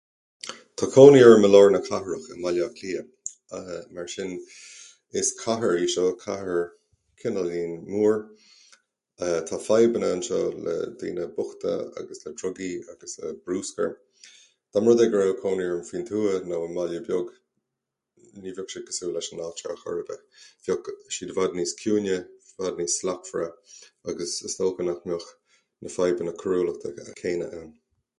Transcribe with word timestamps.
Tá 0.81 0.85
conaí 0.93 1.19
orm 1.25 1.43
i 1.47 1.49
lár 1.55 1.67
na 1.73 1.79
cathrach, 1.87 2.23
i 2.33 2.35
mBaile 2.37 2.61
Átha 2.61 2.77
Cliath, 2.77 3.33
aah, 3.57 3.81
mar 3.97 4.07
sin 4.13 4.31
is 5.19 5.27
cathair 5.41 5.75
í 5.81 5.89
seo, 5.95 6.05
cathair 6.23 6.61
cineáilín 7.23 7.75
mór. 7.95 8.15
Uh 9.27 9.37
Tá 9.51 9.59
fadhbanna 9.65 10.09
anseo 10.15 10.39
le 10.67 10.73
daoine 11.03 11.27
bochta, 11.35 11.73
agus 12.01 12.25
le 12.25 12.33
drugaí 12.41 12.69
agus 12.95 13.13
le 13.25 13.35
bruscar. 13.45 13.91
Da 14.73 14.81
mba 14.85 14.89
rud 14.95 15.05
é 15.05 15.11
go 15.17 15.21
raibh 15.23 15.43
cónaí 15.43 15.69
orm 15.75 15.85
faoin 15.91 16.07
tuath 16.09 16.49
nó 16.53 16.63
i 16.67 16.71
mbaile 16.71 17.03
beag, 17.11 17.29
ní 18.41 18.55
bheadh 18.57 18.75
sé 18.77 18.83
cosúil 18.89 19.13
leis 19.19 19.29
an 19.35 19.45
áit 19.49 19.63
seo 19.65 19.75
ar 19.75 19.79
chor 19.83 19.99
ar 19.99 20.07
bith. 20.11 20.25
Bheadh 20.69 20.91
siad 21.19 21.35
i 21.35 21.37
bhfad 21.41 21.59
níos 21.59 21.75
ciúine, 21.83 22.17
i 22.47 22.51
bhfad 22.63 22.81
níos 22.81 22.97
slachtmhara, 23.03 23.53
agus 24.15 24.33
is 24.49 24.57
dócha 24.63 24.89
nach 24.89 25.05
mbeadh 25.11 25.31
na 25.85 25.93
fadhbanna 25.99 26.35
cóiriúlachta 26.45 26.97
céanna 27.23 27.51
ann. 27.61 27.71